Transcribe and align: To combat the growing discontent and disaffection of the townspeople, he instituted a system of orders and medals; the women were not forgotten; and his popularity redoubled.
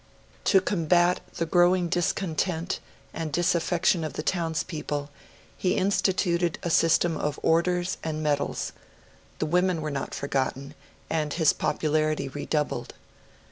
To 0.45 0.59
combat 0.59 1.19
the 1.35 1.45
growing 1.45 1.87
discontent 1.87 2.79
and 3.13 3.31
disaffection 3.31 4.03
of 4.03 4.13
the 4.13 4.23
townspeople, 4.23 5.11
he 5.55 5.75
instituted 5.75 6.57
a 6.63 6.71
system 6.71 7.15
of 7.15 7.39
orders 7.43 7.97
and 8.03 8.23
medals; 8.23 8.71
the 9.37 9.45
women 9.45 9.79
were 9.79 9.91
not 9.91 10.15
forgotten; 10.15 10.73
and 11.07 11.31
his 11.33 11.53
popularity 11.53 12.27
redoubled. 12.29 12.95